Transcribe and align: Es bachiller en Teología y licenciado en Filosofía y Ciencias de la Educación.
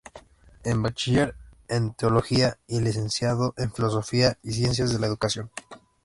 Es 0.63 0.75
bachiller 0.81 1.35
en 1.67 1.93
Teología 1.93 2.57
y 2.65 2.79
licenciado 2.81 3.53
en 3.55 3.71
Filosofía 3.71 4.39
y 4.41 4.51
Ciencias 4.53 4.91
de 4.91 4.97
la 4.97 5.05
Educación. 5.05 5.51